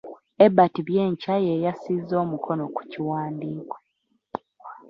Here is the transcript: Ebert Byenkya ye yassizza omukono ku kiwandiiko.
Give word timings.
Ebert 0.45 0.75
Byenkya 0.87 1.35
ye 1.45 1.53
yassizza 1.65 2.15
omukono 2.23 2.63
ku 2.75 2.81
kiwandiiko. 2.91 3.75